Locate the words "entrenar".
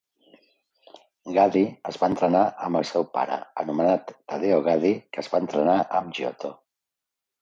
2.13-2.41, 5.45-5.77